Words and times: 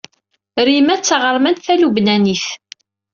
Rima 0.67 0.95
d 0.99 1.01
taɣermant 1.03 1.63
talubnanit. 1.65 2.45